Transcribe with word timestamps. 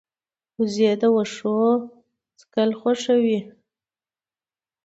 وزې 0.59 0.91
د 1.01 1.03
واښو 1.13 1.59
څکل 2.39 2.69
خوښوي 2.79 3.39